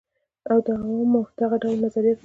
[0.51, 2.19] او د عوامو دغه ډول نظریاتو ته